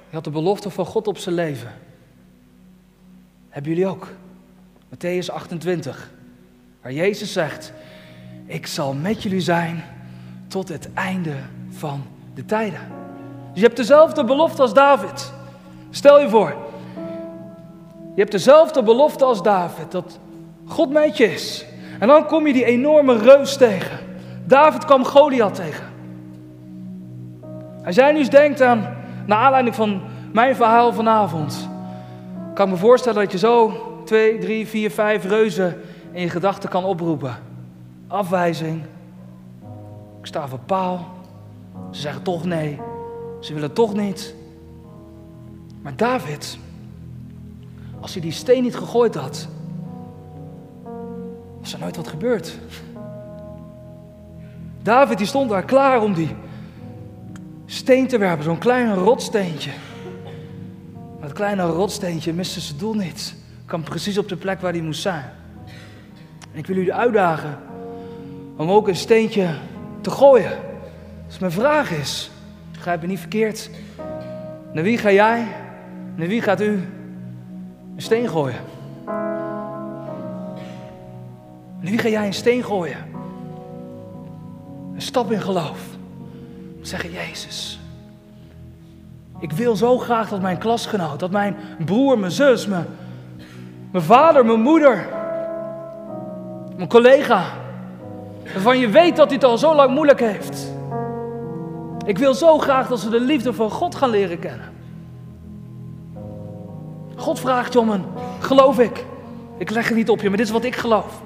[0.10, 1.74] had de belofte van God op zijn leven.
[3.50, 4.08] Hebben jullie ook?
[4.96, 6.12] Matthäus 28,
[6.82, 7.74] waar Jezus zegt,
[8.46, 9.84] ik zal met jullie zijn
[10.48, 11.36] tot het einde
[11.70, 13.01] van de tijden.
[13.52, 15.34] Dus je hebt dezelfde belofte als David.
[15.90, 16.54] Stel je voor,
[18.16, 20.20] je hebt dezelfde belofte als David, dat
[20.66, 21.66] God met je is.
[22.00, 24.00] En dan kom je die enorme reus tegen.
[24.46, 25.86] David kwam Goliath tegen.
[27.86, 30.02] Als jij nu eens denkt aan, naar aanleiding van
[30.34, 31.70] mijn verhaal vanavond,
[32.54, 33.74] kan ik me voorstellen dat je zo
[34.06, 37.36] twee, drie, vier, vijf reuzen in je gedachten kan oproepen.
[38.08, 38.82] Afwijzing.
[40.20, 41.06] Ik sta voor paal.
[41.92, 42.80] Ze zeggen toch nee.
[43.42, 44.36] Ze willen toch niet.
[45.82, 46.58] Maar David,
[48.00, 49.48] als hij die steen niet gegooid had,
[51.60, 52.58] was er nooit wat gebeurd.
[54.82, 56.36] David die stond daar klaar om die
[57.66, 59.72] steen te werpen, zo'n klein rotsteentje.
[61.20, 63.36] Maar dat kleine rotsteentje miste zijn doel niet.
[63.66, 65.24] Kwam precies op de plek waar hij moest zijn.
[66.52, 67.60] En ik wil jullie uitdagen
[68.58, 69.56] om ook een steentje
[70.02, 70.60] te gooien.
[71.28, 72.31] Dus mijn vraag is,
[72.82, 73.70] begrijp me niet verkeerd,
[74.72, 75.48] naar wie ga jij,
[76.16, 76.72] naar wie gaat u
[77.96, 78.60] een steen gooien?
[81.80, 82.98] Naar wie ga jij een steen gooien?
[84.94, 85.80] Een stap in geloof.
[86.82, 87.80] Zeggen, Jezus,
[89.40, 92.86] ik wil zo graag dat mijn klasgenoot, dat mijn broer, mijn zus, mijn,
[93.92, 95.08] mijn vader, mijn moeder,
[96.76, 97.44] mijn collega,
[98.54, 100.71] waarvan je weet dat hij het al zo lang moeilijk heeft.
[102.06, 104.70] Ik wil zo graag dat ze de liefde van God gaan leren kennen.
[107.16, 108.04] God vraagt je om een,
[108.40, 109.06] geloof ik.
[109.58, 111.22] Ik leg het niet op je, maar dit is wat ik geloof.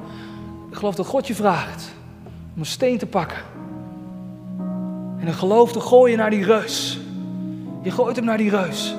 [0.70, 1.94] Ik geloof dat God je vraagt
[2.54, 3.38] om een steen te pakken.
[5.20, 7.00] En een geloof te gooien naar die reus.
[7.82, 8.96] Je gooit hem naar die reus.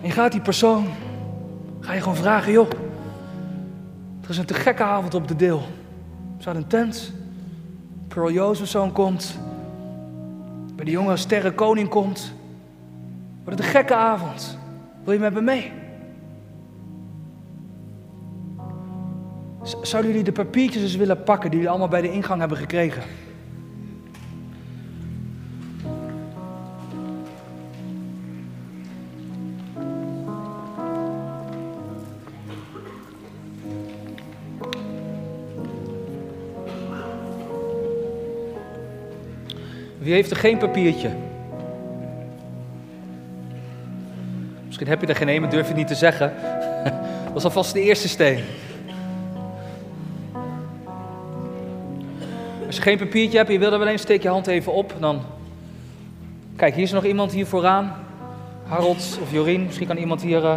[0.00, 0.86] En je gaat die persoon,
[1.80, 2.70] ga je gewoon vragen, joh.
[4.22, 5.62] Er is een te gekke avond op de deel.
[6.36, 7.12] Er staat een tent.
[8.08, 9.38] Pearl Jozefzoon komt.
[10.84, 12.32] Bij de jonge sterrenkoning komt.
[13.44, 14.58] Wordt het een gekke avond.
[15.04, 15.72] Wil je met me mee?
[19.82, 23.02] Zouden jullie de papiertjes eens willen pakken die jullie allemaal bij de ingang hebben gekregen?
[40.04, 41.10] Wie heeft er geen papiertje?
[44.66, 46.32] Misschien heb je er geen een, maar durf je niet te zeggen.
[47.24, 48.44] Dat was alvast de eerste steen.
[52.66, 54.94] Als je geen papiertje hebt je wil er wel eens, steek je hand even op.
[54.98, 55.22] Dan...
[56.56, 57.92] Kijk, hier is nog iemand hier vooraan.
[58.66, 60.56] Harold of Jorien, misschien kan iemand hier uh,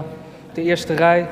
[0.53, 1.27] de eerste rij.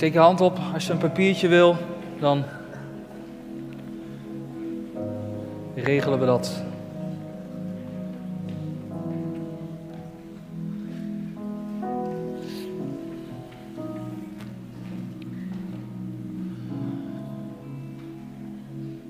[0.00, 1.76] Steek je hand op als je een papiertje wil,
[2.20, 2.44] dan
[5.74, 6.62] regelen we dat.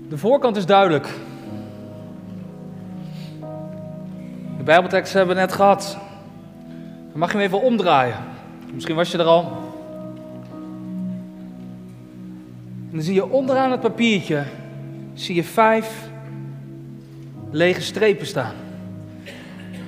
[0.08, 1.08] De voorkant is duidelijk.
[4.56, 5.98] De Bijbeltekst hebben we net gehad.
[7.10, 8.16] Dan mag je hem even omdraaien.
[8.72, 9.59] Misschien was je er al.
[13.00, 14.42] Dan zie je onderaan het papiertje
[15.14, 16.08] zie je vijf
[17.50, 18.54] lege strepen staan.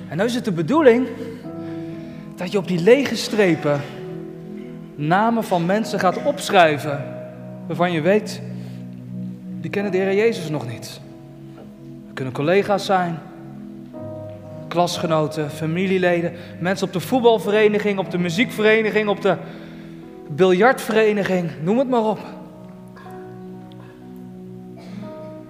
[0.07, 1.07] En nu is het de bedoeling
[2.35, 3.81] dat je op die lege strepen
[4.95, 7.03] namen van mensen gaat opschrijven
[7.67, 8.41] waarvan je weet,
[9.59, 10.99] die kennen de Heer Jezus nog niet.
[12.05, 13.19] Het kunnen collega's zijn,
[14.67, 19.37] klasgenoten, familieleden, mensen op de voetbalvereniging, op de muziekvereniging, op de
[20.29, 22.41] biljartvereniging, noem het maar op.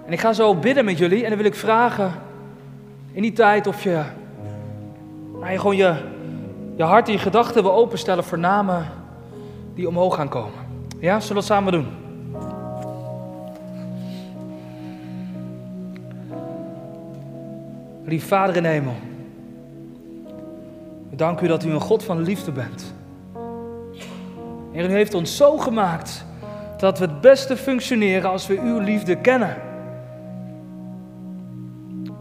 [0.06, 2.12] En ik ga zo bidden met jullie en dan wil ik vragen
[3.12, 4.02] in die tijd of je,
[5.32, 5.94] nou, je gewoon je,
[6.76, 8.86] je hart en je gedachten wil openstellen voor namen
[9.74, 10.58] die omhoog gaan komen.
[11.00, 11.86] Ja, zullen we dat samen doen?
[18.04, 18.94] Lief Vader in hemel,
[21.10, 22.94] we danken u dat u een God van liefde bent.
[24.72, 26.24] En u heeft ons zo gemaakt
[26.76, 29.56] dat we het beste functioneren als we uw liefde kennen.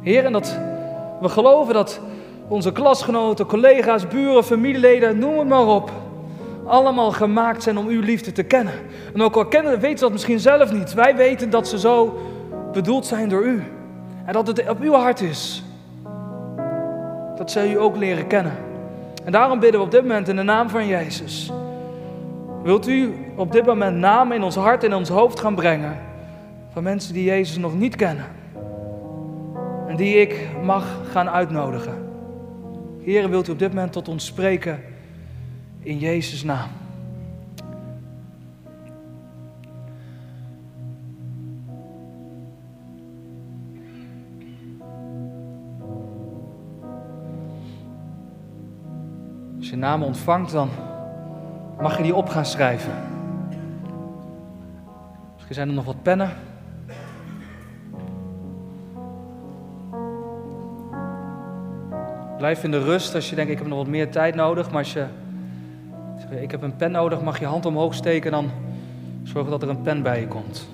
[0.04, 0.58] Heer, en dat
[1.22, 2.00] we geloven dat
[2.48, 5.92] onze klasgenoten, collega's, buren, familieleden, noem het maar op.
[6.66, 8.74] Allemaal gemaakt zijn om uw liefde te kennen.
[9.14, 10.94] En ook al kennen, weten ze dat misschien zelf niet.
[10.94, 12.20] Wij weten dat ze zo
[12.72, 13.64] bedoeld zijn door u.
[14.26, 15.64] En dat het op uw hart is.
[17.38, 18.54] Dat zij u ook leren kennen.
[19.24, 21.52] En daarom bidden we op dit moment in de naam van Jezus.
[22.64, 25.98] Wilt u op dit moment namen in ons hart en ons hoofd gaan brengen
[26.74, 28.26] van mensen die Jezus nog niet kennen
[29.96, 32.10] die ik mag gaan uitnodigen?
[33.02, 34.80] Heren, wilt u op dit moment tot ons spreken
[35.80, 36.70] in Jezus' naam?
[49.58, 50.70] Als je naam ontvangt, dan
[51.80, 52.94] mag je die op gaan schrijven.
[55.34, 56.32] Misschien zijn er nog wat pennen.
[62.44, 64.72] Blijf in de rust als je denkt, ik heb nog wat meer tijd nodig.
[64.72, 65.06] Maar als je
[66.42, 68.32] ik heb een pen nodig, mag je hand omhoog steken.
[68.32, 68.52] Dan
[69.24, 70.68] zorg dat er een pen bij je komt.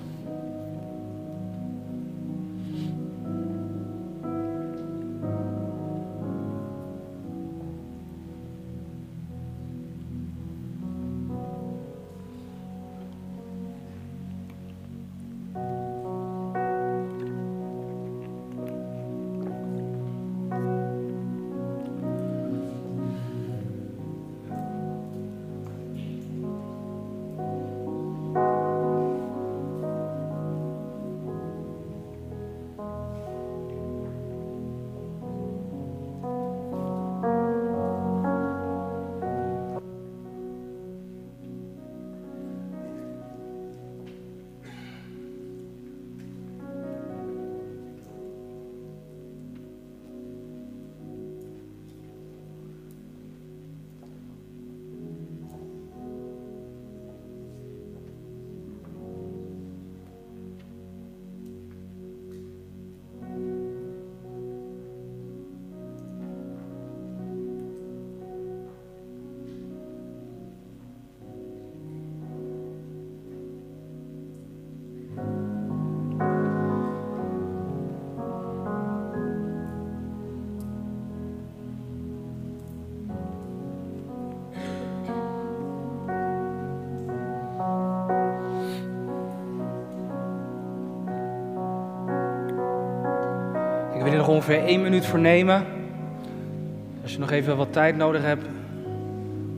[94.50, 95.66] Ongeveer één minuut voor nemen.
[97.02, 98.46] Als je nog even wat tijd nodig hebt,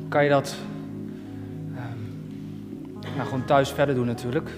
[0.08, 0.54] kan je dat
[1.76, 4.50] ehm, nou, gewoon thuis verder doen natuurlijk.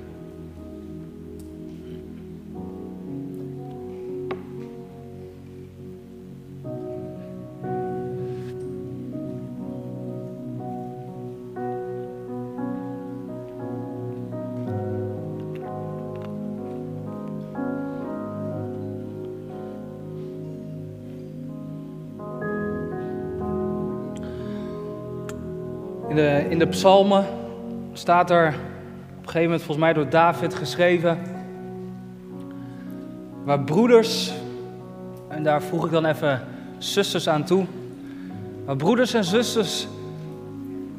[26.74, 27.26] Psalmen
[27.92, 28.54] staat er op
[29.20, 31.18] een gegeven moment volgens mij door David geschreven.
[33.44, 34.32] Waar broeders,
[35.28, 36.42] en daar voeg ik dan even
[36.78, 37.66] zusters aan toe.
[38.64, 39.86] Waar broeders en zusters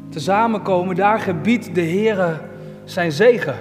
[0.10, 2.42] tezamenkomen, daar gebiedt de Heer
[2.84, 3.56] zijn zegen.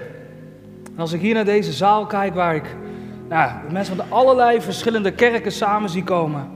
[0.95, 2.77] En als ik hier naar deze zaal kijk waar ik
[3.29, 6.51] nou, mensen van allerlei verschillende kerken samen zie komen,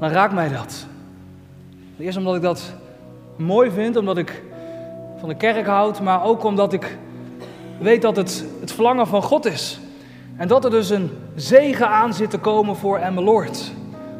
[0.00, 0.86] dan raakt mij dat.
[1.98, 2.74] Eerst omdat ik dat
[3.36, 4.42] mooi vind, omdat ik
[5.18, 6.98] van de kerk houd, maar ook omdat ik
[7.78, 9.80] weet dat het het verlangen van God is.
[10.36, 13.72] En dat er dus een zegen aan zit te komen voor Emmeloord.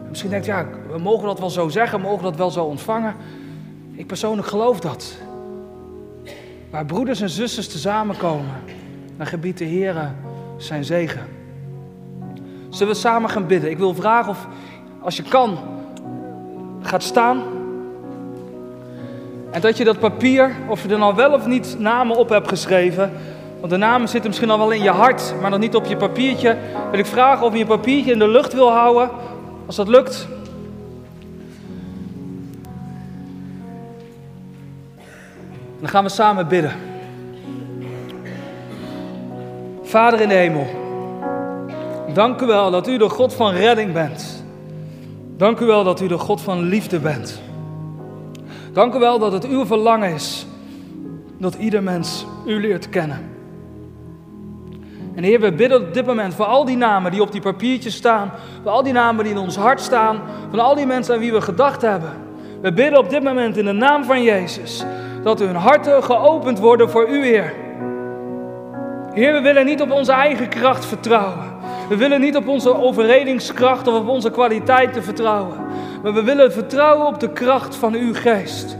[0.09, 3.15] Misschien denkt, ja, we mogen dat wel zo zeggen, we mogen dat wel zo ontvangen.
[3.93, 5.17] Ik persoonlijk geloof dat.
[6.71, 8.55] Waar broeders en zusters samenkomen,
[9.17, 10.13] dan gebiedt de Heer
[10.57, 11.27] zijn zegen.
[12.69, 13.71] Zullen we samen gaan bidden?
[13.71, 14.47] Ik wil vragen of,
[15.01, 15.59] als je kan,
[16.83, 17.43] gaat staan.
[19.59, 22.49] En dat je dat papier, of je er nou wel of niet namen op hebt
[22.49, 23.13] geschreven,
[23.61, 25.97] want de namen zitten misschien al wel in je hart, maar nog niet op je
[25.97, 26.57] papiertje,
[26.91, 29.11] wil ik vragen of je papiertje in de lucht wil houden.
[29.67, 30.29] Als dat lukt.
[35.81, 36.73] Dan gaan we samen bidden.
[39.83, 40.67] Vader in de hemel,
[42.15, 44.45] dank u wel dat u de God van redding bent.
[45.37, 47.47] Dank u wel dat u de God van liefde bent.
[48.79, 50.47] Dank u wel dat het uw verlangen is
[51.39, 53.31] dat ieder mens u leert kennen.
[55.15, 57.95] En Heer, we bidden op dit moment voor al die namen die op die papiertjes
[57.95, 60.21] staan, voor al die namen die in ons hart staan,
[60.51, 62.11] van al die mensen aan wie we gedacht hebben.
[62.61, 64.85] We bidden op dit moment in de naam van Jezus
[65.23, 67.55] dat hun harten geopend worden voor U, Heer.
[69.13, 71.57] Heer, we willen niet op onze eigen kracht vertrouwen.
[71.89, 75.68] We willen niet op onze overredingskracht of op onze kwaliteiten vertrouwen.
[76.03, 78.77] Maar we willen vertrouwen op de kracht van uw geest.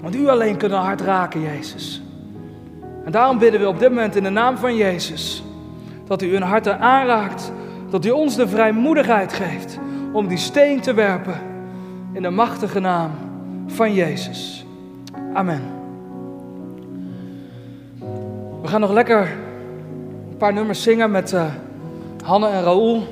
[0.00, 2.02] Want u alleen kunt een hart raken, Jezus.
[3.04, 5.42] En daarom bidden we op dit moment in de naam van Jezus.
[6.06, 7.52] Dat u hun harten aanraakt.
[7.90, 9.78] Dat u ons de vrijmoedigheid geeft
[10.12, 11.40] om die steen te werpen.
[12.12, 13.10] In de machtige naam
[13.66, 14.66] van Jezus.
[15.34, 15.62] Amen.
[18.62, 19.20] We gaan nog lekker
[20.30, 21.44] een paar nummers zingen met uh,
[22.24, 23.02] Hanne en Raoul.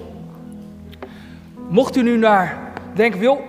[1.68, 2.65] Mocht u nu naar
[2.96, 3.44] denken, wil,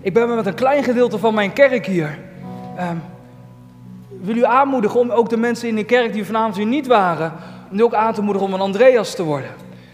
[0.00, 2.18] ik ben met een klein gedeelte van mijn kerk hier.
[2.80, 3.02] Um,
[4.20, 7.32] wil u aanmoedigen om ook de mensen in de kerk die vanavond hier niet waren,
[7.68, 9.50] nu ook aan te moedigen om een Andreas te worden.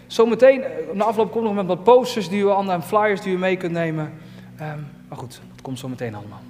[0.07, 3.37] Zometeen, na afloop komt nog met wat posters die u aan en flyers die u
[3.37, 4.13] mee kunt nemen.
[4.61, 6.41] Um, maar goed, dat komt zo meteen allemaal.